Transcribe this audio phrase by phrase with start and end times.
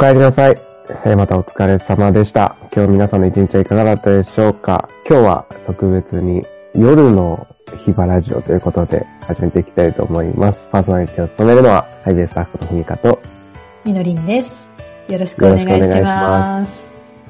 [0.00, 0.56] 帰りなさい。
[1.04, 2.54] えーまたお疲れ様でした。
[2.72, 6.40] 今日皆さんの一日はいかがだったでしょうか今日は特別に
[6.72, 7.48] 夜の
[7.84, 10.68] ヒバラジオということで始めていきたいと思います。
[10.70, 13.20] パーソナリティを務めるのは、ハイベースタッフのふみかと、
[13.84, 14.68] みのりんです。
[15.08, 16.30] よろしくお願いしよろしくお願いしま。
[16.60, 16.78] ます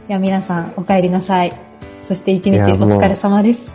[0.06, 1.52] いや、皆さん、お帰りなさい。
[2.06, 3.72] そして一日お疲れ様です。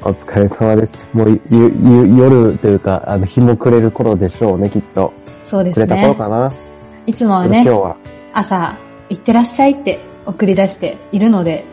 [0.00, 0.98] お疲れ様です。
[1.12, 5.12] もうゆゆ夜というか、あの、日も暮れる頃でしょうね、きっと。
[5.44, 6.14] そうです暮れた頃ね。
[6.14, 6.70] かな。
[7.06, 7.96] いつもはね今日、は、
[8.32, 8.76] 朝、
[9.08, 11.64] 行ってらっしゃいって送り出しているので、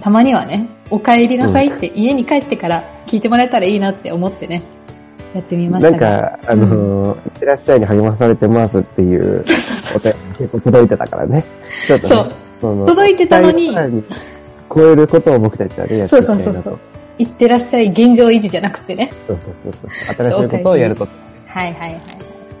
[0.00, 4.62] たまにはね、お帰りなさいって家に帰ってから聞いてもらえたらいいなって思ってね、
[5.34, 5.98] やってみましなん。
[5.98, 9.40] か、あのー、いってらっしゃいに励まされてますっていう
[9.94, 11.44] お便り結構届いてたからね。
[11.86, 12.32] ちょっとね、そう。
[12.60, 13.74] その届いてたのに
[14.74, 16.38] 超えることを僕たちはね、やってそいうきたいう。
[16.38, 16.78] そそうそう。
[17.18, 19.12] 行ってらっしゃい現状維持じゃなくてね。
[19.26, 20.30] そうそうそうそう。
[20.30, 21.12] 新しいことをやること。
[21.46, 22.00] はいはいはい。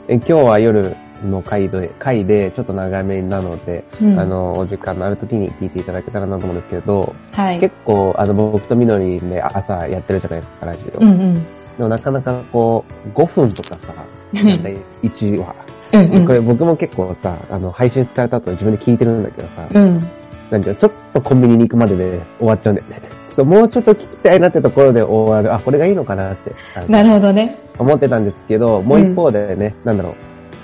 [0.08, 7.60] え今日は夜の回で、回でちょっと長めなので、うんあの、お時間のある時に聞いていただけたらなと思うんですけど、はい。
[7.60, 11.00] 結構、あの、僕とみのりで朝やってるじゃないですか、ラジオ。
[11.00, 11.34] うんうん。
[11.34, 11.40] で
[11.78, 13.78] もなかなかこう、5分とかさ、
[14.34, 15.54] うんだいたい1話。
[15.92, 20.02] うんうんこれ僕も結構さ、あの、配信された後自分で聞いてるんだけどさ、うん。
[20.50, 23.00] なんていうのちょっとコンビニに行くまでで終わっちゃうんだよね。
[23.44, 25.54] もうちょっと聞きたいなってところで終わる。
[25.54, 26.52] あ、これがいいのかなって
[26.88, 27.56] なるほどね。
[27.78, 30.14] 思ってたんですけど、もう一方でね、なんだろう、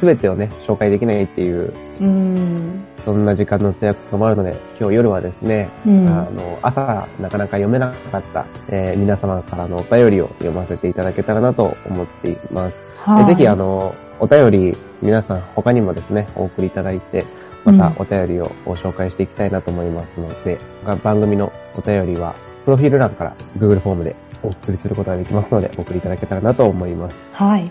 [0.03, 2.84] すべてをね、紹介できないっていう、うん。
[2.97, 6.09] そんな時間の制約もあるので、今日夜はですね、うん。
[6.09, 12.75] あの、朝なかなか読めなかった、えー皆様からのお便りを読ませていただけたらなと思っています。
[12.97, 17.25] はいでぜひ、あの、お便り、皆さん他にもですね、お送りいただいて、
[17.64, 27.16] またお便りをご紹介していきたいなと思いますので、が番組のお便りは、プロフィール欄から Google フォームでお送りすることができますので、お送りいただけたらなと思います。
[27.31, 27.70] はい。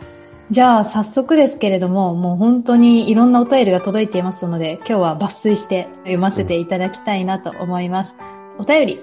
[0.52, 8.18] じゃあ、早速ですけれども、もう本当にいろんなお便りが届いていますので、今日は抜粋して読ませていただきたいなと思います。
[8.60, 9.00] お便り。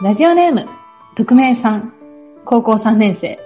[0.00, 0.68] ラジオネーム、
[1.16, 1.92] 匿名さん、
[2.44, 3.40] 高校3年生。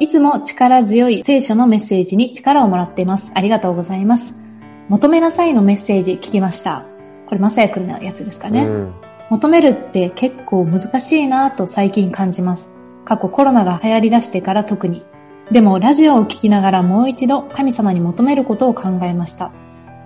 [0.00, 3.32] いつも力強い聖書のメッセージに力をもらっています。
[3.34, 4.34] ありがとうございます。
[4.90, 6.84] 求めなさいのメッセージ聞きました。
[7.24, 8.66] これ、まさやくんのやつですかね。
[8.66, 8.94] うん。
[9.30, 12.68] 求めるって結構難しいなぁと最近感じます。
[13.06, 15.06] 過去コロナが流行り出してから特に。
[15.50, 19.52] でもラジオを聞きながらもう一度神様に求めることを考えました。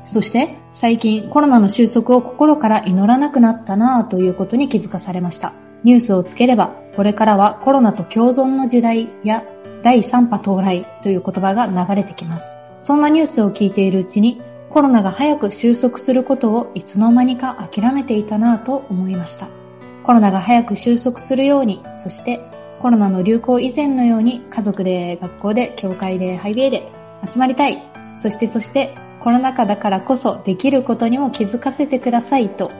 [0.04, 5.52] そして最近コロナの収束を心から祈らなくなったなぁということに気づかされました。
[5.82, 9.44] ニュースをつければこれからはコロナと共存の時代や
[9.82, 12.56] 第3波到来という言葉が流れてきます。
[12.82, 19.48] そんなニュースを聞いているうちにコロナが早く収束することをいつの間にか諦めていたなぁと思いました。
[20.02, 22.40] コロナが早く収束するように、そして
[22.80, 26.91] コロナの流行以前のように家族で、学校で、教会で、ハイベイで
[27.30, 27.82] 集まりたい。
[28.20, 32.70] そしてそしてコロナ禍だからこそできることにも気づかせてくださいと。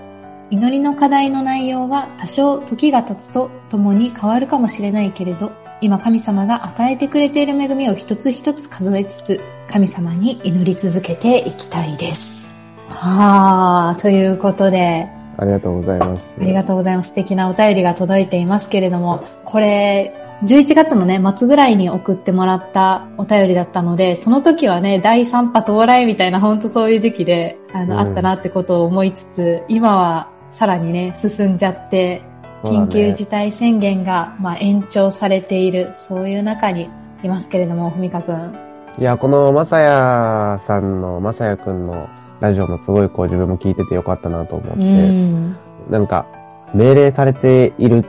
[0.51, 12.51] 祈りの課題の内容は多少時が経つと共に変わるかもしれないけれど、今神様が与えてくれている恵みを一つ一つ数えつつ、神様に祈り続けていきたいです。
[12.89, 15.09] はー、ということで、
[15.41, 16.25] ありがとうございます。
[16.39, 17.09] ありがとうございます。
[17.09, 20.15] 素敵なお便りが届いていますけれども、これ、
[20.45, 32.23] 11月のね、末ぐらいに送ってもらったお便りだったので、その時はね、第3波到来みたいな、ほんとそういう時期で、あの、うんあったなってことを思いつつ、今はさらにね、進んじゃって、
[32.65, 36.91] 緊急事態宣言が、まあ、延長されている、そういう中に
[37.23, 38.55] いますけれども、ふみかくん。
[38.99, 42.09] いや、このまさやさんの、まさやくんの
[42.41, 45.57] ラジオもすごいこう自分も聞いててよかったなと思っうて、ん。
[45.91, 46.27] なんか、
[46.75, 48.05] 命令されている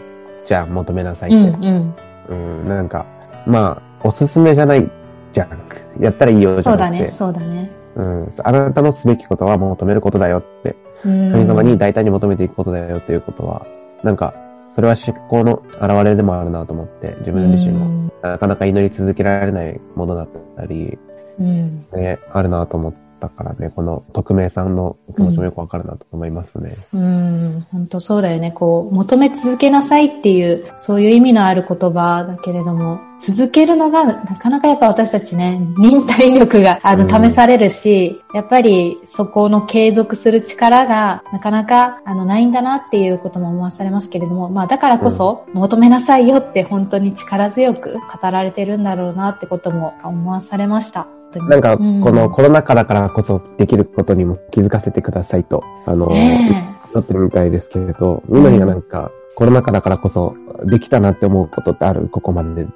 [0.47, 1.67] じゃん、求めなさいっうん、て。
[2.29, 2.61] うん。
[2.61, 3.05] うん、なんか、
[3.45, 4.89] まあ、おすすめじゃない
[5.33, 5.49] じゃん。
[5.99, 7.09] やったらいいよじゃなくて。
[7.09, 7.71] そうだね、そうだね。
[7.95, 8.33] うん。
[8.43, 10.75] あなたのすべきことは求めることだよって。
[11.03, 11.31] うん。
[11.31, 13.65] 神様に大胆に求めていくことだよっていうことは、
[14.03, 14.33] なんか、
[14.73, 17.85] それは執行の表れでもあるなと思って、自分自身も。
[17.85, 18.11] も。
[18.21, 20.97] なかなか祈り続けられないものだったり、
[21.39, 21.85] うん。
[21.93, 26.75] ね、あるなと思ったからね、この匿名さんの気持ちもよくわかるなと思いますね。
[26.93, 28.51] うん、本当そうだよね。
[28.51, 51.20] こう、求め続けなさいっていう、そういう意味のある言葉だけれども、続けるのが、なかなかやっぱ私たちね、忍耐力が、あの、うん試されるし、やっぱりそこの継続する力が、なかなか、あの、ないんだなっていうことも思わされますけれども、まあ、だからこそ、求めなさいよって本当に力強く語られてるんだろうなってことも思わされました。
[51.39, 60.35] なんか、うこのコロナ禍だからこそできることにも気づかせてくださいと、あの、ねなってるみたいですけれど、みのりがなんか、コロナ禍だからこそ
[60.65, 62.09] できたなって思うことってある？
[62.09, 62.67] ここまでに。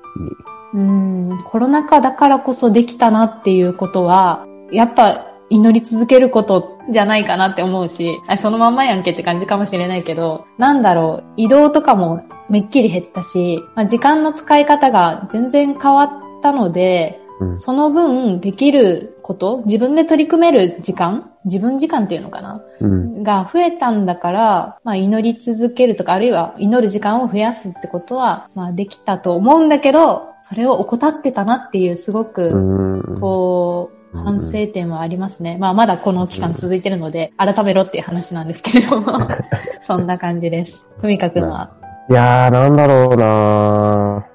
[0.74, 16.10] うん、コロナ禍だからこそできたなっていうことは、やっぱ祈り続けることじゃないかなって思うし、あそのまんまやんけって感じかもしれないけど、なんだろう、移動とかもめっきり減ったし、まあ、時間の使い方が全然変わっ
[16.42, 17.60] たので、うん。
[17.60, 23.24] その分できること、自分で取り組める時間自分時間っていうのかなうん。
[23.24, 33.20] が増えたんだから、まあ祈り続けるとか、あるいは祈る時間を増やすってことは、まあできたと思うんだけど、それを怠ってたなっていうすごうく、ん。
[33.20, 35.58] こう、うん反省点はありますね。
[35.60, 39.28] まあまだこの期間続いてるので、改めろっていう話なんですけれども、
[39.84, 40.86] そんな感じです。
[41.02, 41.72] ふみかくんは。
[42.10, 44.26] いやー、なんだろうな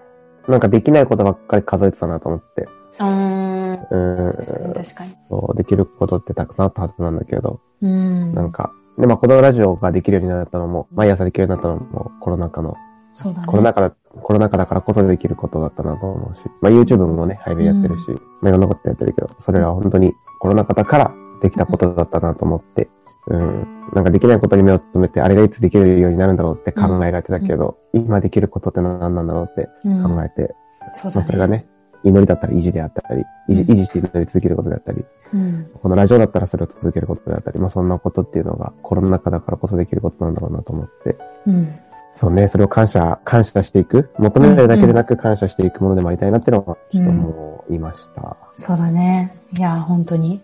[0.47, 2.69] ーなんかできないことばっかり数えてたなと思って。
[3.01, 3.71] うーん。
[3.91, 4.73] うん。
[4.75, 5.17] 確かに。
[5.29, 8.35] そう、できることってたくさんあったはずなんだけど、うん。
[8.35, 12.77] なんか、で、まあ、このラジオができるようになったのも、毎朝できるようになったのも、コロナ禍の、
[13.15, 13.47] そうだね。
[13.47, 13.91] コロナ禍だ、
[14.23, 18.07] コロナ禍だからこそできることだったなと思うし、まあ、YouTube もね、配信やってるし、
[18.43, 21.13] まあ、いろんなことやってるけど、それは本当にコロナ禍だから
[21.43, 22.89] できたことだったなと思って、
[23.29, 23.81] うん。
[23.95, 30.55] なんかできないことに目を留めて、あれがいつできるようになるんだろうって考えがちだけど、今できることって何なんだろうってうん考えて、
[30.93, 31.23] そうだね。
[31.23, 31.67] まあそれがね、
[32.05, 35.71] 祈りだったり維持であったり、維持うん維持して祈り続けることであったり、うん。
[35.75, 41.17] このラジオだったらそれを続けることであったり、まあそんなことっていうのがコロナ禍だからこそできることなんだろうなと思って、
[41.47, 41.79] うん。
[42.17, 48.37] そうね、それを感謝、感謝していく、求めるだけでなく感謝していくものでもありたいなっていうのは、ちょっともいました。
[48.57, 49.35] そうだね。
[49.57, 50.43] いや、本当に。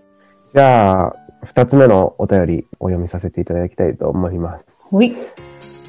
[0.55, 4.65] じゃあ、二つ目のお便りお読みさせていただきたいと思います。
[4.81, 5.15] ほい。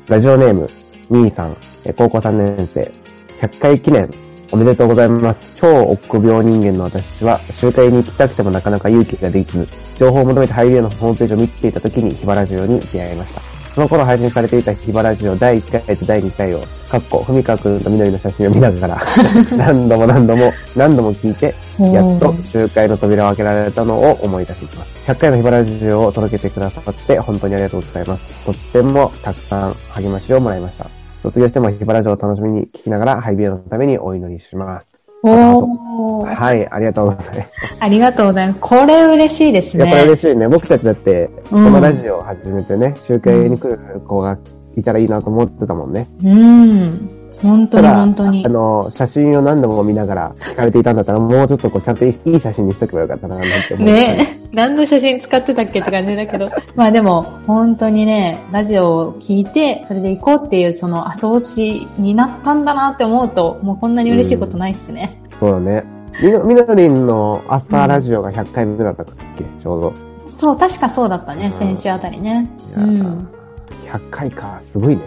[0.08, 0.68] ラジオネーム、
[1.10, 1.56] みーさん、
[1.86, 2.92] え高校3年生、
[3.40, 4.10] 100回記念、
[4.52, 5.56] おめでとうございます。
[5.60, 9.68] 超臆病人間の私は、集会に行きたくてもなかなか勇気ができず、
[9.98, 13.42] 情報を求めてハイビアのホームページを見ていた時にヒバラジオに出会いました。
[13.76, 19.02] その頃配信されていたヒバラジオ第1回と第2回を、かっこ、ふみかくんとみのりの写真を見ながら、
[19.56, 24.92] 何度も何度も、何度も聞いて、やっと集会の扉を開けられたのを思い出していきます。
[25.06, 28.46] 100回のヒバラジオを届けてくださって本当にありがとうございます。
[28.46, 30.97] とってもたくさん励ましをもらいました。
[31.24, 34.88] 卒業してもヒバラジオを楽しみに聞きながらハイビアのためにお祈りします。
[35.24, 36.36] おー。
[36.36, 37.42] はい、ありがとうございます。
[37.80, 38.60] ありがとうございます。
[38.60, 40.12] これ嬉しいですやっぱりね。
[40.12, 40.48] 嬉しいね。
[40.48, 44.38] 僕たちだって、こうんのラジオを始めてね、集会に来る子が
[44.76, 46.08] いたらいいなと思ってたもんね。
[46.24, 47.17] うん。
[47.42, 48.50] 本当に本当にあ。
[48.50, 53.86] の、写真を何度も見ながら聞かれていたんだったら、もうちょっとこう、ちゃんといい写真にしとけばよかったな、なんて思う。
[53.86, 56.48] ね 何の写真使ってたっけって感じだけど。
[56.76, 65.20] まあでも、本当にね、ラジオを聞いて、それで行こうっていうその後押しになったんだなって思うと、もうこんなに嬉しいことないっすね。
[65.40, 65.84] そうだね。
[66.22, 69.06] みの、みのりんの朝ラジオが100回目だったっ
[69.38, 69.94] け、ちょうど。
[70.28, 72.50] そう、確かそうだったね、うん先週あたりね。
[72.76, 73.28] いうん。
[73.92, 75.02] 100回か、すごいね。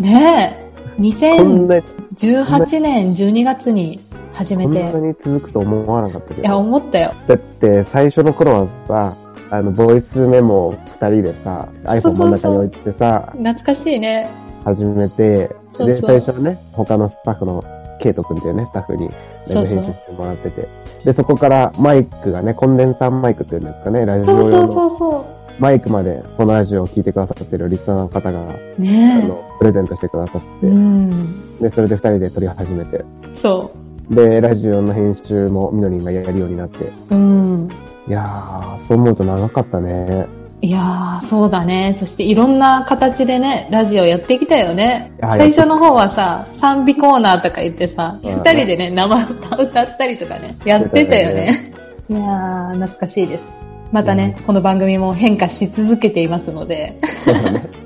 [0.00, 0.67] ねえ。
[0.98, 1.02] こ
[1.44, 4.00] んな、2018年12月に
[4.32, 4.90] 始めて。
[4.90, 6.58] こんなに続くと思わなかったけいや、ど。
[6.58, 7.14] 思ったよ。
[7.28, 9.16] だって、最初の頃はさ、
[9.50, 14.28] あの、ボイスメモを二人でさ、iPhone 真ん中に置いてさ、懐かしいね。
[14.64, 17.64] 始めて、で、そうそう最初はね、他のスタッフの、
[18.00, 19.14] ケイト君っていうね、スタッフに、ライ
[19.46, 20.68] ブ編集してもらってて。
[21.04, 28.42] で、そこからマイクがね、コンデンサーマイクっていうんですかね、ラジオそうそう用のそうそマイクまでこのラジオを聞いてくださってるリスナーの方が、う。
[28.78, 31.58] あねの、プレゼントしてくださって、うん。
[31.60, 33.70] で、それで二人で撮り始めて、そ
[34.10, 37.14] で、ラジオの編集もみのりんがやるようになって、う。
[37.14, 37.68] うん。
[38.08, 40.26] いやー、そう思うと長かったね。
[40.60, 41.94] いやー、そうだね。
[41.98, 45.12] そしていろんな形でね、ラジオやってきたよね。
[45.20, 51.72] あ最初の方はさ、賛美コーナーとか言ってさ、うん二人でね、生歌歌ったりとかね、やってたよね。
[52.10, 53.67] いやー、懐かしいです。
[53.90, 56.98] またね、この番組も変化し続けていますので。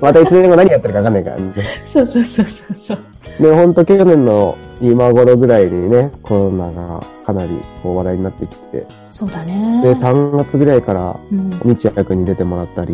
[0.01, 1.53] またいつでも何やってるかわかんないからね。
[1.85, 2.97] そうそうそうそうそう。
[3.39, 9.81] で、ほんと去年の今頃ぐらいにね、コロナがかなりこう話題になってきて、そうだで、ね。
[9.83, 12.93] 3月ぐらいから、うん、道役に出てもらったり、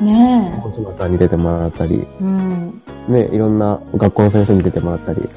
[0.00, 2.22] ね大島さんに出てもらったり、え。
[2.22, 2.82] うん。
[3.08, 5.28] ね、いろんな学校の先生に出てもらったり、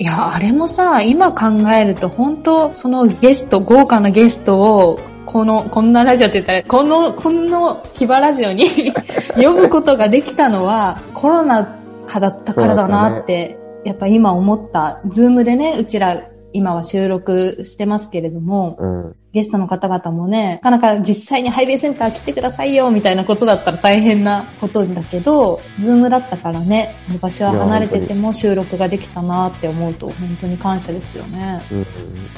[0.00, 8.66] いや、あれもさ、今考えると本当そのゲスト、豪華なゲストを、この、こんなラジオって言ったら、この、このヒバラジオに
[9.36, 11.76] 呼ぶことができたのは、コロナ
[12.06, 15.00] 禍だったからだなって、やっぱ今思った。
[15.08, 16.22] ズームでね、うちら
[16.54, 19.16] 今は収録してますけれども、うん。
[19.32, 31.60] ゲストの方々もね、なかなか実際にハイベイセンター来てくださいよ、みたいなことだったら大変なことだけど、ズームだったからね、場所は離れてても収録ができたなって思うと、本当に感謝ですよね。
[31.72, 31.86] うん、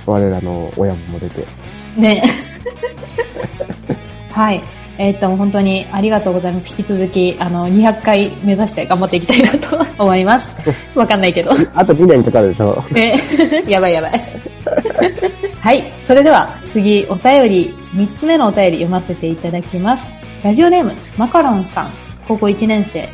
[0.06, 1.44] 我らの親も出て。
[1.98, 2.24] ね。
[4.32, 4.62] はい。
[4.98, 6.70] えーっと、本当にありがとうございます。
[6.70, 10.56] 引き続き、あの、200回目指して頑張っていきたいなと思います。
[10.94, 11.52] わかんないけど。
[11.74, 12.82] あと2年かかるでしょ。
[12.90, 13.14] ね。
[13.68, 14.12] やばいやばい。
[15.60, 15.92] はい。
[16.00, 20.06] それでは次、お便り、3つ目のお便り読ませていただきます。
[20.42, 21.92] ラジオネーム、マカロンさん、
[22.26, 23.08] 高校1年生。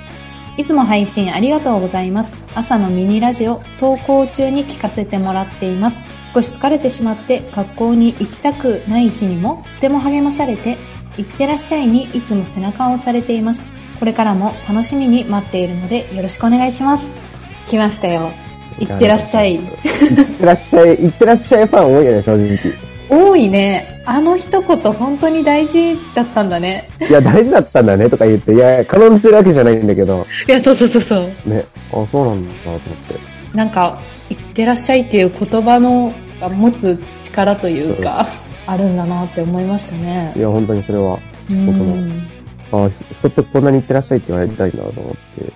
[0.56, 2.36] いつも配信ありがとうございます。
[2.54, 6.02] 朝のミニラジオ、登校中に聞かせてもらっています。
[6.34, 10.76] 少し疲れてしまって学校に行きたくない日にもとても励まされて、
[11.16, 13.68] 行ってらっしゃいにいつも背中を押されています。
[13.98, 17.14] これからも楽しみに待っているのでよろしくお願いします。
[17.68, 18.32] 来ましたよ。
[18.78, 19.56] 行ってらっしゃい。
[19.56, 19.60] いっ
[20.38, 22.58] てらっしゃい、いってらっしゃいファン多いよね、正直。
[23.08, 24.02] 多いね。
[24.04, 26.88] あの一言本当に大事だったんだね。
[27.08, 31.48] いや、大事だったんだねとか言って、いや、可能にしてるわけじゃないんだけど、いや、そうそうそうそう。
[31.48, 33.56] ね、あ、そうなんだと思って。
[33.56, 34.00] なんか、
[34.30, 38.26] 行ってらっしゃいっていう言葉のが持つ力というか、
[38.66, 40.40] あるんだなって思いましたねい。
[40.40, 41.18] や、本当にそれは、
[41.50, 41.66] うん。
[41.66, 45.52] 僕もあ人ってこんなに行ってらっしゃいって言われたいなと思って。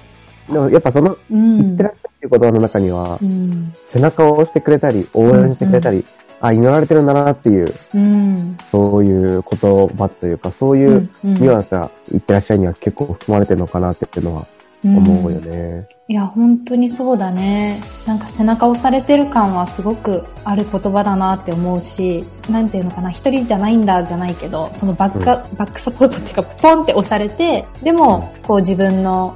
[0.52, 3.72] でもやっぱその、う行んってらっしゃいっていう言葉の中にはう、ん。
[3.92, 6.04] 背中を押してくれたり、応援してくれたり、
[6.40, 8.58] あ、祈られてるんだなっていう、うん。
[8.70, 14.46] そういう言葉というか、そういううんニュアンスが行ってらっしゃいには結構含まれてるのかなっていうのは
[14.84, 15.88] 思うよね。
[16.08, 17.80] いや、本当にそうだね。
[18.06, 25.24] なんか背中押されてる感はすごくある言葉だなって思うし、なんていうのかな、一人じゃないんだじゃないけど、そのバック、
[25.56, 29.34] バックサポートっていうか、ポンって押されて、でも、こう自分の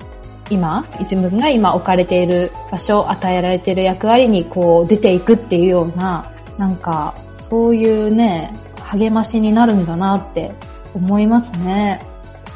[0.48, 6.24] 今、自分が今置かれている場所、与えられている役割にこう出ていくっていうような、
[6.58, 10.52] なんか、そういうね、励ましになるんだなって
[10.94, 12.00] 思いますね。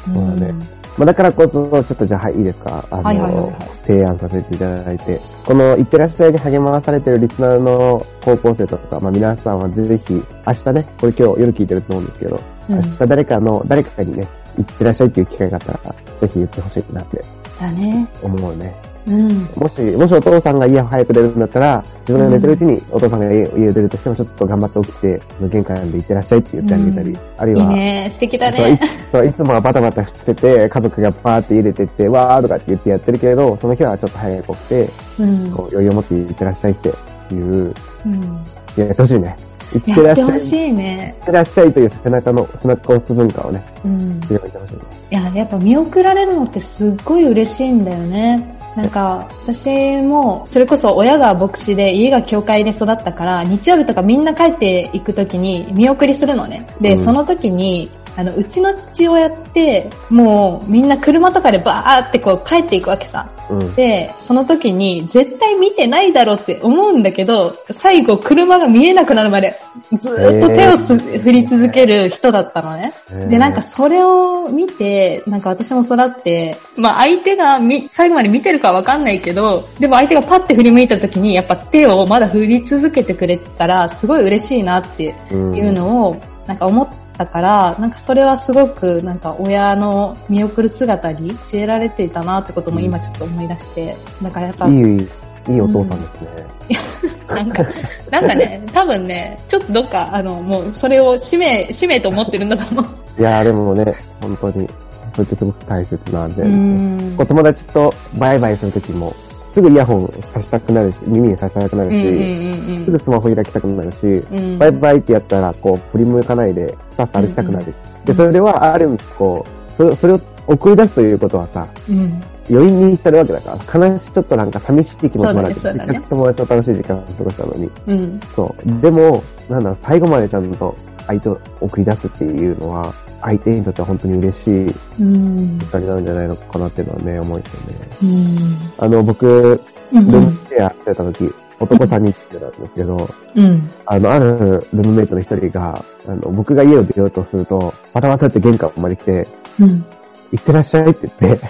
[0.05, 2.85] そうだねまあ、だからこそ、ちょっとじゃあ、はい、いいですか？
[2.89, 17.23] あの、はいはいはいはい提案させていただいて、この、行ってらっしゃいに励まされてるリスナーの高校生とか、まあ、皆さんはぜひ、明日ね、これ今日夜聞いてると思うんですけど、うん明日誰かの、誰かにね、行ってらっしゃいっていう機会があったら、ぜひ言ってほしいなって
[17.59, 18.07] だね。
[18.23, 18.73] 思うね。
[19.07, 19.47] うん。
[19.55, 28.09] もし、もしお父さんが家早く出るんだったら、自分が寝てるうちにお父さんが家家出るとしても、ちょっと頑張って起きて、玄関で行ってらっしゃいって言ってあげたり、うんあるいは、いいね。
[28.13, 28.79] 素敵だね。
[29.11, 35.51] そういつもはバタバタしてて、家族がバーって入れてって、わーとかって言ってやってるけれど、その日はちょっと早く起きて、うん。
[35.51, 36.91] こう余裕を持って行ってらっしゃいってい
[37.37, 37.73] う、
[38.05, 38.43] うん。
[38.75, 39.35] やってほしいね。
[39.73, 41.25] 行ってらっしゃい、行しいねっ。
[41.25, 44.19] てらっしゃいという背中の、背中を押す文化をね、うん。
[44.21, 44.81] 広めてほしいね。
[45.11, 48.57] いや、やっぱ見送られるのってすっごい嬉しいんだよね。
[48.75, 56.67] なんか、私も、それこそ親が牧師で家が教会で育ったから、日曜日とかみんな帰っていくときに見送りするのね。
[56.81, 63.29] で、うんその時に、あの、うちの父親って、もうみんな車とかでバーってこう帰っていくわけさ。
[63.49, 63.75] うん。
[63.75, 69.55] で、その時に絶対見てないだろうって思うんだけど、最後車が見えなくなるまで
[69.99, 72.93] ずーっと手をつ、振り続ける人だったのね。
[73.29, 96.55] で、なんかそれを見て、なんか私も育って、まあ相手がみ最後まで見てるかわかんないけど、でも相手がパッて振り向いた時にやっぱ手をまだ振り続けてくれたらすごい嬉しいなってうん、いうのをなんか思ったから、なんかそれはすごくなんか親の見送る姿に教えられていたなってことも今ちょっと思い出して、だからやっぱ、いい、いいお父さんですね。
[97.27, 97.65] なんか、
[98.11, 103.21] なんかね、多分ね、ちょっとどっか、あの、もうそれを使命、使命と思ってるんだと思う。
[103.21, 104.67] いやーでもね、本当に、
[105.13, 107.15] それってすごく大切なんで、うん。
[107.17, 109.13] お友達とバイバイするときも、
[109.55, 114.59] すぐイヤホンさしたくなるし、耳にさしたくなるし、うんうんうんすぐスマホ開きたくなるし、うん。
[114.59, 117.73] バイバイってやったら、こう、振り向かないで、さっさ歩きたくなる。
[118.03, 122.21] で、それは、ある意味、こう、それそれを送り出すということはさ、うん。
[122.49, 127.71] 余韻に浸るわけだから、悲しい、ちょっとなんか寂しい気持ちもあるわけ友達と楽しい時間を過ごしたのに。
[127.87, 128.19] うん。
[128.35, 128.81] そう。
[128.81, 130.75] でも、なんだ最後までちゃんと
[131.07, 132.93] 相手を送り出すっていうのは、
[133.25, 135.57] 相手にとっては本当に嬉しいうん。
[135.59, 137.87] 時間になるんじゃないのかなっていうのはね、思うんですよね。
[138.03, 138.85] うん。
[138.85, 140.11] あの、僕、うん。
[140.11, 143.69] ルームシェアしてた時、男さんにってたんですけど、うん。
[143.87, 149.27] あの、あるルームメイトの一人が、あの、僕が家を出ようとすると、バタバタって玄関まで来て、
[149.59, 149.83] うん。
[150.31, 151.47] 行ってらっしゃいって言って、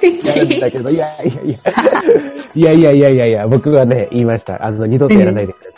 [0.56, 0.60] え。
[0.60, 1.72] だけど、いやいやいや、
[2.54, 4.64] いやいやいやいやいや、僕はね、言いました。
[4.64, 5.68] あの、二度とやらないでくれ。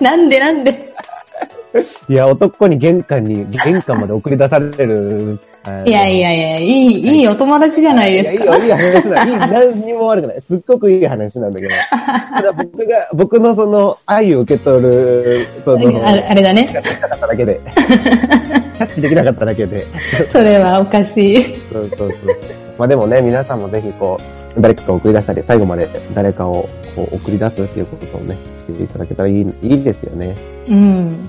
[0.10, 0.87] なんでなんで？
[2.08, 5.38] いや、男に玄関に、玄関まで送り出される。
[5.84, 8.44] いやいやいや、いい、いいお友達じゃないですか。
[8.44, 9.24] いやいいよ、いい話だ。
[9.24, 10.40] いい、何にも悪くない。
[10.40, 11.74] すっごくいい話なんだけど。
[12.34, 16.70] ただ僕が、僕のその愛を受け取る、その、あれあれだね。
[16.72, 17.60] できなかっただけで。
[17.76, 19.86] キャッチできなかっただけで。
[20.30, 21.42] それはおかしい。
[21.70, 22.36] そうそうそう。
[22.78, 24.16] まあでもね、皆さんもぜひこ
[24.56, 30.36] う、誰かを送り出したり、最後まで誰かをこう送り出すっていうことをね、していただけたらいい、いいですよね。
[30.68, 31.28] うん。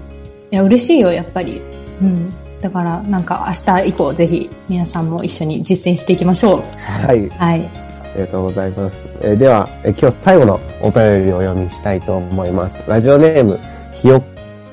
[0.52, 1.62] いや、嬉しいよ、やっぱり。
[2.02, 2.34] うん。
[2.62, 6.62] だから、なんか明日以降、ぜひ皆さんも一緒に実践していきましょう。
[6.80, 7.30] はい。
[7.30, 7.62] はい。
[7.66, 8.98] ありがとうございます。
[9.22, 12.90] えーでは、えー今日最後のお便りをお読みしたいと思います。
[12.90, 13.60] ラジオネーム、
[14.02, 14.24] ひよっ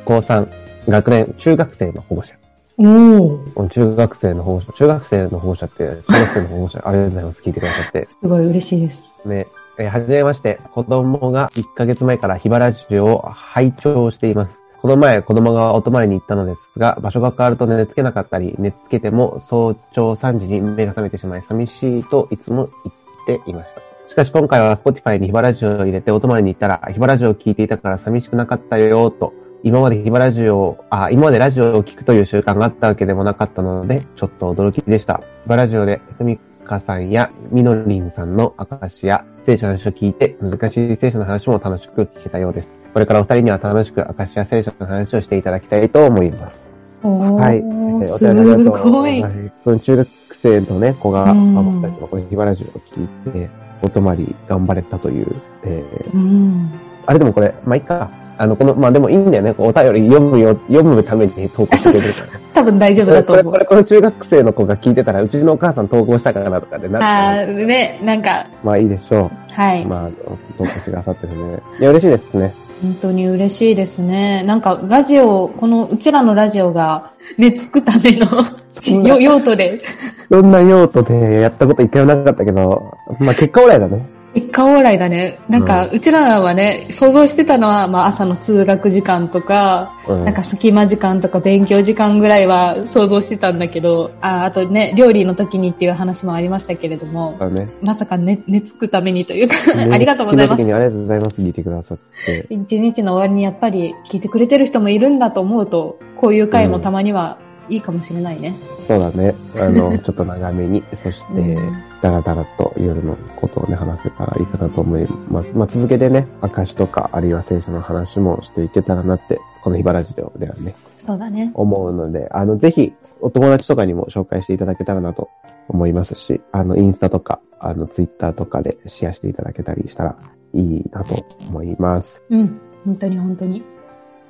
[0.04, 0.49] 高3、
[0.88, 2.35] 学年、中学生の保護者。
[2.78, 3.68] おお。
[3.68, 7.42] 中学生の保護者、中学生の保護者って、中学生の保護者、ありがとうございます。
[7.42, 8.09] 聞いてくださって。
[8.21, 9.18] すごい嬉しいです。
[9.26, 9.47] ね、
[9.78, 14.59] えーはじめまして、子供が1ヶ月前からヒバラジオを拝聴しています。
[14.83, 23.80] この前、子供がお泊まりに行ったのですが、場所が変わると寝つけなかったり、寝つけても早朝3時に目が覚めてしまい、寂しいといつも言っていました。
[24.09, 35.23] しかし今回は Spotify にヒバラジオを入れてお泊まりに行ったら、ヒバラジオを聞いていたから寂しくなかったよと、今までヒバラジオを、あ、今までラジオを聞くという習慣があったわけでもなかったので、ちょっと驚きでした。
[35.45, 42.75] ヒバラジオで、ふみかさんやみのりんさんの証や聖書の話を聞いて、難しい聖書の話も楽しく聞けたようです。
[42.96, 46.66] これからお二人には楽しく証や聖書の話をしていただきたいと思います。
[47.02, 47.60] はい。
[47.60, 49.22] お便りありがとうごい。
[49.22, 49.30] は
[49.64, 50.08] その中学
[50.40, 53.50] 生のね、子が、僕たちのこのヒバラジオを聞いて、
[53.82, 55.26] お泊まり頑張れたという、
[55.64, 56.70] えーうん。
[57.04, 58.10] あれでもこれ、まあ、いっか。
[58.38, 59.54] あの、この、まあ、でもいいんだよね。
[59.58, 62.40] お便り読むよ、読むために投稿してくれてるから。
[62.54, 63.58] 多分大丈夫これ、これ、だと思うこ。
[63.58, 67.00] れ、この中学生の子が聞いてたら、うちのお母さん投稿したからなとかでな
[67.40, 69.30] あって、ー、ね、なんか、まあいいでしょう。
[69.52, 69.84] はい。
[69.84, 70.08] まあ、
[70.56, 71.58] 投稿してくださってるね。
[71.78, 72.54] いや、嬉しいですね。
[72.83, 74.42] 本当に嬉しいですね。
[74.42, 79.83] なんか、ラジオ、この、うちらのラジオが、寝つくための用途で、
[80.30, 84.15] そんな用途でやったこと一回もなかったけど、まあ結果オーライだね。
[84.37, 85.40] 一家往来だね。
[85.49, 90.25] なんか、うちらはね、想像してたのは、まあ朝の通学時間とか、うん。
[90.26, 97.66] なんか隙間時間とか勉強時間ぐらいは想像してたんだけど、ああとね、料理の時にっていう話もありましたけれども、だね。
[97.81, 101.40] まさか寝、寝つくためにというか、ねありがとうございますありがとうございます。
[101.40, 102.47] 聞いてくださって。
[102.50, 108.54] 一日の終わりにやっぱり聞いてくれてる人もいるんだと思うと、こういう回もたまにはいいかもしれないね。
[108.88, 109.35] そうだね。
[109.56, 115.50] あの、 ちょっと長めに、そして、うんだらだらと夜のことをね、話せたらいいかなと思います。
[115.54, 121.50] まあ、続けてね、証とか、あるいは聖書の話もしていけたらなって、このヒバラジオではね、そうだね。
[121.54, 125.30] 思うので、あの、ぜひ、お友達とかにも紹介していただけたらなと
[125.68, 130.16] 思いますし、あの、インスタとか、あの、ツイッターとかでシェアしていただけたりしたら
[130.52, 132.22] いいなと思います。
[132.31, 132.61] うん。
[132.85, 133.62] 本当に本当に。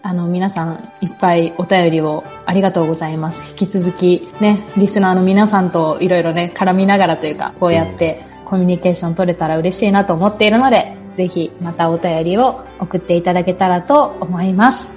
[0.07, 3.51] あの、皆さん、いっぱいお便りをありがとうございます。
[3.51, 14.93] 引き続き、ね、リスナーの皆さんといろいろね、絡みながらというか、こうやってコミュニケーション取れたら嬉しいなと思っているので、ぜひ、またお便りを送っていただけたらと思います。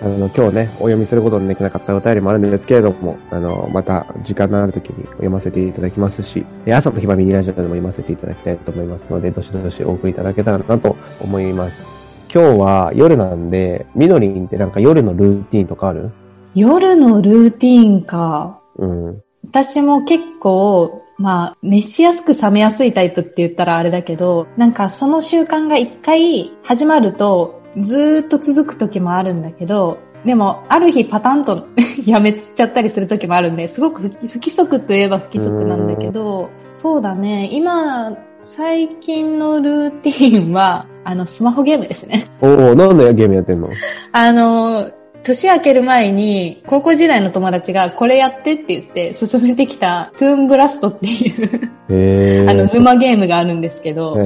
[0.00, 12.01] あの、今日ね、お読みすることのできなかったお便りもあるんですけれども、あの、また時間のある時に読ませていただきますし、朝とひばミニラジオでも読ませていただきたいと思いますので、どしどしお送りいただけたらなと思います。
[12.34, 16.10] 今日は夜なんで、みのりんってなんか夜のルーティンとかある？
[16.54, 18.58] 夜のルーティーンか。
[18.78, 19.22] うん。
[19.44, 31.66] 私も結構、まあ、熱しやすく冷めやすいタイプって言ったらあれだけど、なんかその習慣が一回始まると、ずーっと続く時もあるんだけど、でも、ある日パタンと
[32.06, 42.26] やめちゃったりする時もあるんで、すごく不不規則といえば不規則なんだけど、そうだね、今、最近のルーティーンは、あの、スマホゲームですね。
[42.40, 43.68] おお何のゲームやってんの？
[44.12, 44.90] あの、
[45.22, 51.70] 年明ける前に、高校時代の友達がこれやってって言って進めてきた、トゥーンブラストっていう。
[52.50, 54.16] あの、沼ゲームがあるんですけど、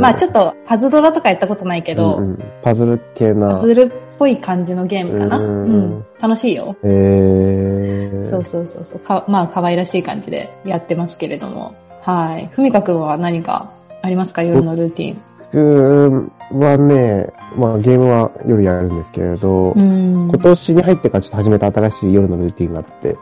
[0.00, 3.54] まあちょっとパズドラとかやったことないけど、うんうんパズル系な。
[3.56, 5.38] パズルっぽい感じのゲームかな。
[5.38, 6.04] ううんん。
[6.20, 6.74] 楽しいよ。
[6.82, 9.00] そうそうそうそう。
[9.00, 11.74] かまあ可愛らしい感じでやってますけれども。
[12.00, 12.48] はい。
[12.52, 13.70] ふみかくんは何か
[14.02, 14.42] ありますか？
[14.42, 15.18] 夜のルーティン。
[15.52, 20.28] 僕はね、まあゲームは夜やるんですけれど、うん。
[20.28, 23.16] 今年に入ってからちょっと始めた新しい夜のルーティンがあって、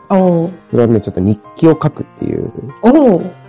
[0.71, 2.51] それはね、ちょっと日記を書くっていう、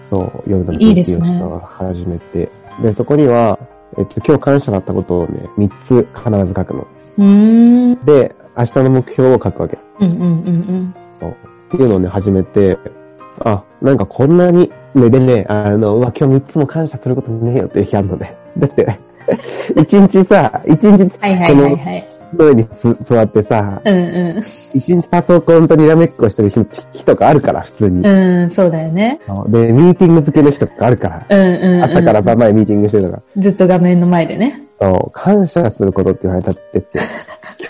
[0.08, 2.50] そう、夜のルいいーティンを始めて、
[2.82, 3.58] でそこには、
[3.96, 6.86] えっと、今日感謝だったことをね、3つ必ず書くの。
[8.04, 9.78] で、明日の目標を書くわけ。
[10.00, 11.30] うんうんうんそう。
[11.30, 11.34] っ
[11.70, 12.78] ていうのをね、始めて、
[13.40, 18.36] あ、なんかこんなに、ね、でね、あの、うわ、今日3つも感謝することねえよっていう日あるのね。
[18.58, 18.98] だって、
[19.76, 22.18] 一日さ、一日、はいはいはいはい。
[22.36, 23.96] の上にす座ってさ、うん
[24.36, 24.42] う
[24.74, 26.60] 一日パソコンとにらめっこしてる日
[26.92, 28.02] 日とかあるから、普通に。
[28.02, 28.06] ん。
[28.06, 29.20] うん、そうだよね。
[29.48, 31.26] で、ミーティング付けの日とかあるから。
[31.30, 31.84] うんうん、うん。
[31.84, 33.22] 朝から晩までミーティングしてるから。
[33.42, 34.62] ずっと画面の前でね。
[34.80, 37.00] そう感謝することって言われたってって、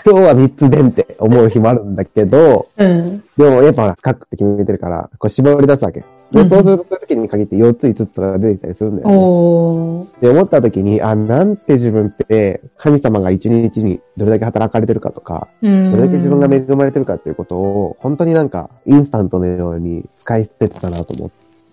[0.05, 3.23] 今日は3つでんって思う日もあるんだけど、うん。
[3.35, 6.03] でもやっぱ書くって決めてるから、こう絞り出すわけ。
[6.31, 10.07] で、うんそうするとそういう時に限って4つ5つとか出てきたりするんだよね。
[10.21, 15.91] で、思った時に、あ、なんて自分って、神様が一日にどれだけ働かれてるかとか、うん。
[15.91, 21.31] どれだけ自分が恵まれてるかっていうことを、本当になんか、インスタントのように使い捨ててたなと思っ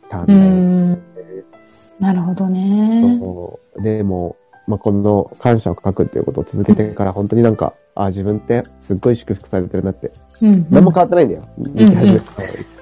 [0.09, 0.49] たんうだよね。
[0.49, 1.03] ん。
[2.01, 3.19] なるほどね。
[3.21, 10.13] そうでも、まあ、この感謝を書くっていうことを続けてから本当になんか、あ、自分ってすっごい祝福されてるなって。
[10.43, 10.67] うんうん。
[10.71, 11.49] 何も変わってないんだよ。
[11.59, 12.21] 生き始め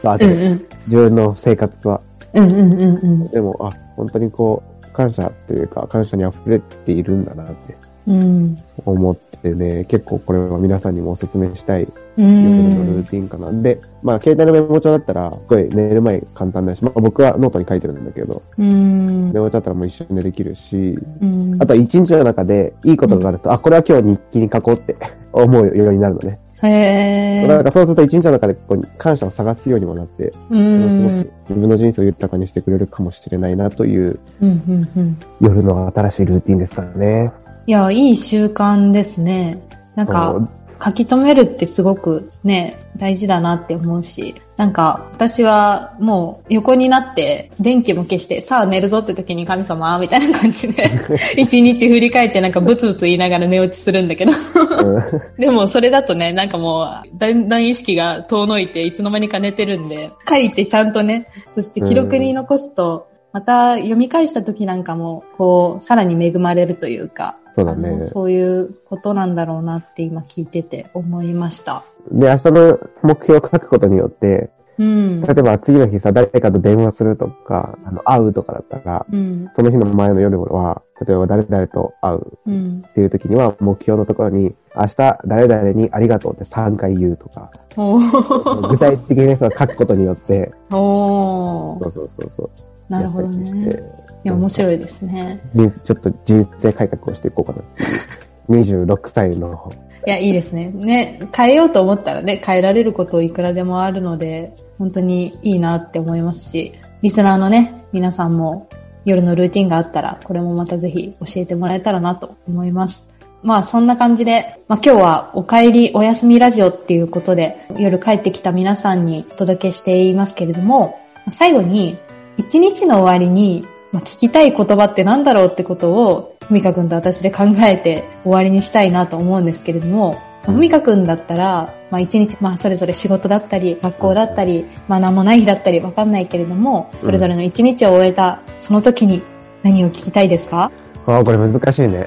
[0.03, 0.25] た後で。
[0.27, 0.67] うんうん。
[0.87, 2.01] 自分の生活は。
[2.35, 3.29] うんうんうんうん。
[3.29, 8.57] でも、あ、本当にこう、感謝というか、感謝に溢れているんだなってうん。
[8.85, 13.05] 思ってね、結構これは皆さんにもお勧めしたいう夜のルんー。
[13.05, 13.51] ティンかな。
[13.51, 19.33] で、まあ、携帯のメモ帳だったら、すごい寝る前簡単だし、まあ僕はノートに書いてるんだけど、うん。
[19.33, 24.97] メモ帳だったらもう一緒にできるし、うんあとは一日の中でいいことがあると、あ、これは今日日記に書こうって
[25.33, 26.39] 思うようになるのね。
[26.63, 27.49] へー。
[27.49, 31.25] だからそうすると一日の中でこう感謝を探すようにもなって、うすごん。
[31.25, 35.19] く自分の人生を豊かにしてくれるかもしれないなといううんうんうん。
[35.41, 37.33] 夜の新しいルーティンですからね。
[37.67, 39.59] いや、いい習慣ですね。
[39.95, 40.37] なんか、
[40.85, 50.91] 書き留めるってすごくね、大事だなって思うし、なんか私はもう横になって電気も消して、さあ寝るぞって時に神様、みたいな感じで、
[51.39, 55.41] 一日振り返ってなんかブツブツ言いながら寝落ちするんだけど、うん。
[55.41, 68.03] でもそれだとね、なんかもう、だんだん意識が遠のいていつの間にか寝てるんで、書いてちゃんとね、そして記録に残すと、また読み返した時なんかも、こう、さらに恵まれるというか、そうだね。
[68.03, 71.85] そういうことなんだろうなって今聞いてて思いました。
[72.11, 75.21] で、明日の目標を書くことによって、うん。
[75.23, 79.49] 例えば次の日さ、誰かと電話するとか、あの、会うとかだったら、うん。
[79.55, 82.85] その日の前の夜は、例えば誰々と会ううん。
[82.87, 92.51] っていう時には、目標のところに、明日誰々にありがとうって3回言うとか、具体的にその書くことによって、そうそうそうそう。
[92.89, 94.04] なるほどね。
[94.25, 95.41] いや、面白いですね。
[95.55, 98.85] 人ちょっと人生改革をしていこうかなっていう。
[98.89, 99.73] 26歳の、
[100.07, 100.67] いや、いいですね。
[100.67, 108.69] ね、変えようと思ったらね、変えられることいくらでもあるので、本当にいいなって思いますし、リスナーのね、皆さんも
[109.07, 113.09] 夜のルーティンがあったら、これもまたぜひ教えてもらえたらなと思います。
[113.43, 120.99] まあそんな感じで、まあ今日はお帰りお休みラジオっていうことで、夜帰ってきた皆さんにお届けしていますけれども、
[121.31, 121.99] 最後に、
[122.37, 139.23] 一日の終わりに、まあ、聞きたい言葉って何だろうってことを、ふみかくんと私で考えて終わりにしたいなと思うんですけれども、ふみかくんだったら、まあ一日、まあそれぞれ仕事だったり、学校だったり、まあ何もない日だったりわかんないけれども、それぞれの一日を終えた、その時に
[139.63, 140.71] 何を聞きたいですか？
[141.07, 142.07] ああ、これ難しいね。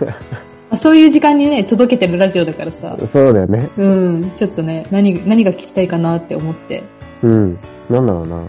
[0.00, 0.14] ま
[0.70, 3.68] あそういう時間にね、届けてるラジオだからさ、そうだよね。
[3.76, 6.82] うん、ちょっとね、何、何が聞きたいかなって思って。
[7.22, 7.58] うん。
[7.90, 8.40] なんだろうな。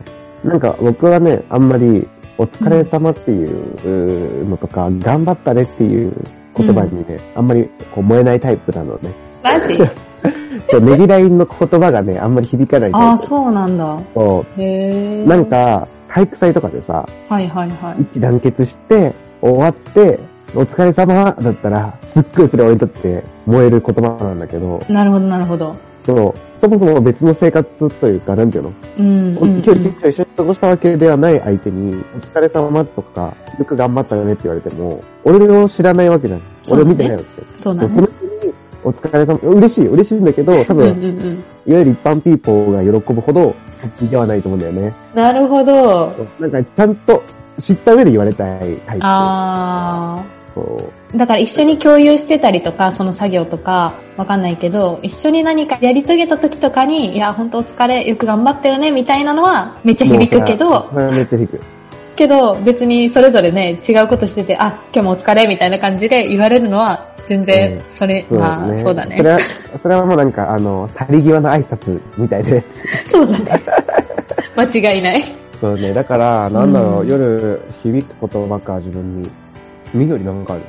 [0.46, 6.14] なんか僕はね、あんまり、お疲れ様っていうのとか、頑張ったねっていう
[6.56, 9.12] 言葉にね、あんまりこう燃えないタイプなのね。
[9.44, 9.78] マジ？
[10.72, 12.90] そうねぎらいの言葉がね、あんまり響かない。
[12.94, 13.98] ああ、そうなんだ。
[14.14, 15.24] そへえ。
[15.24, 18.02] うなん、か、体育祭とかでさ、はいはいはい。
[18.02, 20.20] 一致団結して、終わって、
[20.56, 25.76] お疲れ様だったら、すっごいそれ俺にとって燃える言葉なんだけど、なるほどなるほど。
[26.00, 26.34] そう、
[26.70, 29.64] そもそも別の生活というか、なんていうの、うん、うん。
[29.64, 36.42] 今日一日を一緒に過ごしたわけではない相手に、お疲れ様とか、よく頑張ったよねって言われても、俺を知らないわけじゃん。
[36.64, 37.58] そうだね俺を見てないわけ。
[37.58, 38.10] そうだね
[38.84, 41.44] お疲れ様、嬉しい、嬉しいんだけど、 多分、うんうんうん。
[41.66, 44.94] いわゆる一般ピーポーが喜ぶほど、ハッピーではないと思うんだよね。
[45.16, 46.14] なるほど。
[46.40, 47.24] なんか、ちゃんと
[47.62, 49.02] 知った上で言われたいタイプ。
[49.02, 50.24] あ
[50.56, 51.16] そう。
[51.16, 51.18] ー。
[51.18, 61.60] だから一緒に共有してたりとか、その作業とか、わかんないけど、一緒に何かやり遂げた時とかに、いや、本当お疲れ、よく頑張ったよね、みたいなのは、めっちゃ響くけど、めっちゃ響く。
[62.16, 69.24] けど、別にそれぞれね、違うことしてて、あ、今日もお疲れ、みたいな感じで言われるのは、全然うん、それ、そうまあ、そうだねそ。
[69.24, 69.40] れは、
[69.82, 72.64] それはもうなんか、あの、去り際の挨拶みたいで。
[73.06, 73.62] そうだね。
[74.56, 75.24] 間違いない。
[75.60, 75.94] そうね。
[75.94, 79.30] だから、なんだろう、うん夜響く言葉か、自分に。
[79.96, 80.64] 緑なんかある？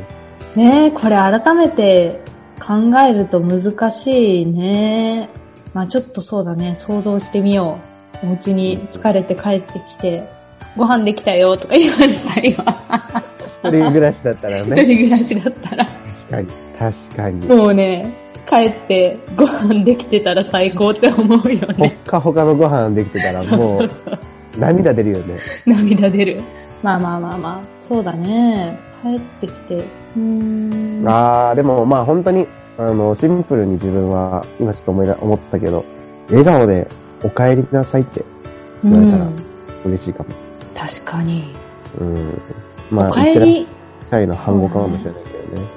[0.55, 2.21] ねえ、これ改めて
[2.61, 5.29] 考えると難しいね。
[5.75, 7.79] まあちょっとそうだね、想像してみよ
[8.23, 8.29] う。
[8.29, 10.27] お家に疲れて帰ってきて、
[10.77, 13.23] ご飯できたよとか言われた今。
[13.65, 14.85] 一人暮らしだったら一ね。
[14.85, 15.85] 人暮らしだったら。
[15.85, 16.49] 確かに。
[16.79, 17.47] 確かに。
[17.47, 18.11] もうね、
[18.49, 21.99] 帰ってご飯できてたら最高って思うよほっね。
[22.07, 23.91] かほかのご飯できてたらもう。
[24.59, 25.39] 涙出るよね。
[25.67, 26.41] 涙出る。
[26.83, 27.76] まあまあまあまあ。
[27.89, 28.79] そうだね。
[29.03, 29.77] 帰ってきて。
[29.77, 31.09] うーん。
[31.09, 32.47] あー、でもまあ本当に、
[32.79, 35.85] あの、シンプルに自分は、今ちょっと思い出、思ったけど、
[36.29, 36.89] 笑顔で
[37.23, 38.25] お帰りなさいってう
[38.85, 39.35] 言われたらん。
[39.85, 40.29] 嬉しいかも。
[40.75, 41.55] 確かに。
[41.99, 42.41] うん。
[42.91, 45.69] まあ、お帰り、しゃいの反語かもしれないけどね。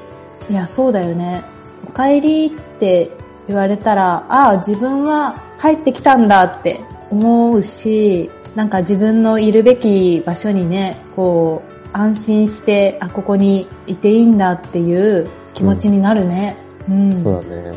[0.50, 1.43] いや、そうだよね。
[1.88, 3.10] お帰りって
[3.48, 16.56] 言われたら、ああ、自分は帰ってきたんだって思うし、なんか自分のいるべき場所にね、こう、安心して、あ、ここにいていいんだっていう気持ちになるね。
[16.88, 17.23] うん。
[17.23, 17.73] そうだね。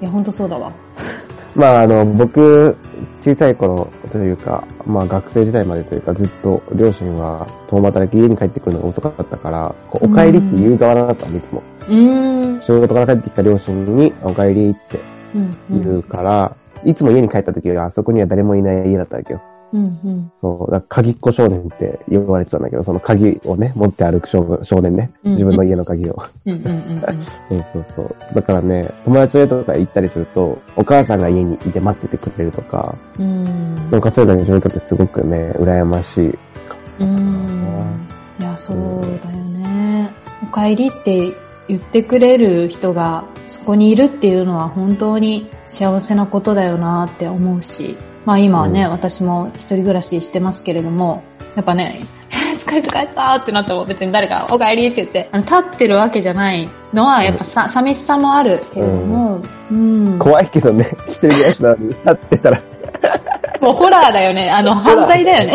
[0.00, 0.72] いや、ほんとそうだわ。
[1.54, 2.76] まああの、僕、
[3.24, 11.62] 小さい頃というか、まあ学生時代までというかずっと両親は共働き家に帰ってくるのが遅かったから、こうお帰りって言う側だったの、いつも。
[11.88, 12.62] うーん。
[12.62, 15.00] 仕事から帰ってきた両親にお帰りって
[15.34, 15.38] う
[15.76, 15.82] ん。
[15.82, 16.52] 言うから、
[16.84, 19.42] いつも家に帰った時はあそこには誰もいない家だったわけよ。
[19.72, 20.00] うん。
[20.04, 20.32] うん。
[20.40, 25.10] そう、だ鍵っ子少年って言われてたんだけど、その鍵をね、持って歩く少少年ね。
[25.24, 26.22] うん自分の家の鍵を。
[26.46, 26.54] うん。
[26.54, 26.60] うん。
[26.60, 27.02] うん。
[27.48, 28.16] そうそうそう。
[28.34, 33.44] だからね、友達の家とか行ったりすると、お母さんが家にいて待っててくれるとか、うん。
[33.90, 36.38] なんかそういうのに自分にとってすごくね、羨ましい。
[36.98, 38.06] うん。
[38.38, 38.76] いや、そう
[39.24, 40.10] だよね。
[40.42, 41.32] お帰りって
[41.68, 51.22] 言ってくれる人がそこにいるっていうのは本当に幸せなことだよなって思うし、まあ今はね、うん私も一人暮らししてますけれども、
[51.56, 60.18] やっぱね、え ー疲れて帰ったってなっても別に誰かお帰りって言って、あの立ってるわけじゃないのはやっぱさ、寂しさもあるけれども、うん。
[60.18, 62.60] 怖いけどね、一人暮らしなのに立ってたら、
[63.60, 64.50] もうホラーだよね。
[64.50, 65.54] あの、犯罪だよね。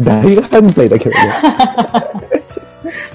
[0.00, 1.16] 大犯罪だけどね。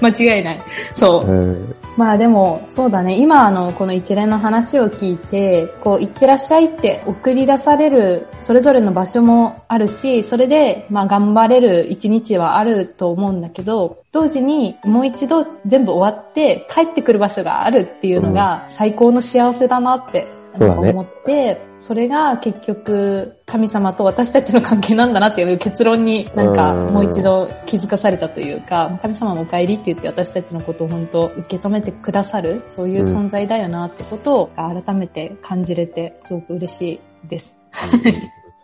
[0.00, 0.62] 間違いない。
[0.96, 1.30] そう。
[1.30, 1.74] うん。
[1.96, 3.18] まあでも、そうだね。
[3.20, 20.26] 今あの、この一連の話を聞いて、こう、行ってらっしゃいって送り出される、それぞれの場所もあるし、それで、まあ頑張れる一日はあると思うんだけど、同時にもう一度全部終わって帰ってくる場所があるっていうのが最高の幸せだなって。
[20.58, 37.64] 思って、それが結局、神様と私たちの関係なんだなっていう結論になんかうんもう一度気づかされたというか、神様もお帰りって言って私たちのことを本当受け止めてくださる、そういう存在だよなってことを改めて感じれてすごく嬉しいです。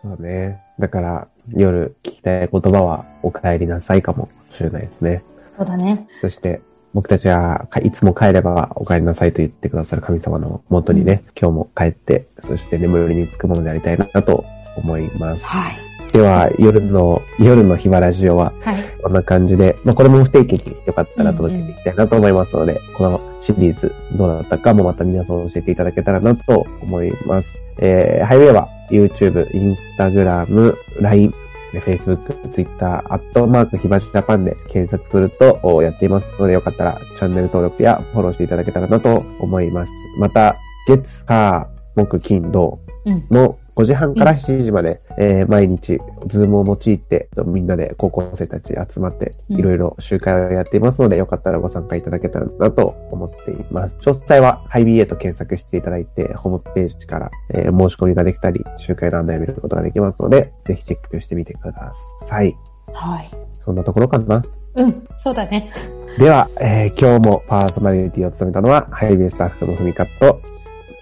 [0.01, 0.59] そうね。
[0.79, 5.23] だから、夜聞きたい言葉は、お帰りなさいかもしれないですね。
[5.47, 6.07] そうだね。
[6.21, 6.61] そして、
[6.93, 14.43] 僕たちは、かいつも帰ればお帰りなさいと言ってくださる神様のもとにね、今日も帰って、そして眠りにつくものでありたいなと
[14.75, 15.43] 思います。
[15.43, 15.91] はい。
[16.11, 18.83] では、夜の、夜の暇ラジオは、はい。
[19.01, 27.47] こんな感じで、まあ、これも不定期によかったら届けていきたいなと思いますので、このシリーズどうだったかもまた皆さん教えていただけたらなと思います。
[27.79, 29.49] えー、ハイウェイは YouTube、
[29.97, 31.33] Instagram、LINE、
[31.79, 39.91] Facebook、Twitter、アットマークひばしジャパンで検索するとおやっていますので、よかったらチャンネル登録やフォローしていただけたらなと思います。
[40.17, 40.55] また、
[40.87, 43.25] 月、火、木、金、土うん。
[43.31, 53.95] の5時半から7時まで、えー毎日、ズームを用いて、みんなで高校生たち集まって、うんいろいろ集会をやっていますので、よかったらご参加いただけたらなと思っています。
[54.09, 61.93] 詳細は、ハイビエと検索していただいて、ホームページから、えー申し込みができたり、集会の案内を見ることができますので、ぜひチェックしてみてくだ
[62.29, 62.55] さい。
[62.93, 63.31] はい。
[63.53, 64.43] そんなところかな？
[64.75, 65.07] うん。
[65.23, 65.71] そうだね。
[66.17, 70.39] では、えー今日もパーソナリティを務めたのは、ハイビエスタッフのふみかと、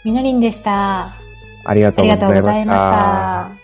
[0.06, 1.14] みのりんでした。
[1.66, 2.30] ありがとありうございました。
[2.30, 3.59] がとうございました。